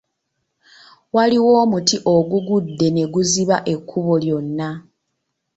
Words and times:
Waliwo 1.15 1.51
omuti 1.63 1.97
ogugudde 2.15 2.87
ne 2.91 3.03
guziba 3.13 3.57
ekkubo 3.73 4.13
lyonna. 4.23 4.69